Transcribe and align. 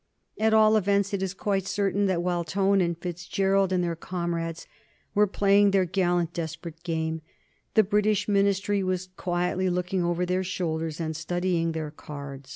At 0.39 0.51
all 0.51 0.77
events, 0.77 1.13
it 1.13 1.21
is 1.21 1.35
quite 1.35 1.67
certain 1.67 2.07
that 2.07 2.23
while 2.23 2.43
Tone 2.43 2.81
and 2.81 2.97
Fitzgerald 2.97 3.71
and 3.71 3.83
their 3.83 3.95
comrades 3.95 4.65
were 5.13 5.27
playing 5.27 5.69
their 5.69 5.85
gallant, 5.85 6.33
desperate 6.33 6.81
game, 6.81 7.21
the 7.75 7.83
British 7.83 8.27
Minister 8.27 8.83
was 8.83 9.09
quietly 9.15 9.69
looking 9.69 10.03
over 10.03 10.25
their 10.25 10.43
shoulders 10.43 10.99
and 10.99 11.15
studying 11.15 11.73
their 11.73 11.91
cards. 11.91 12.49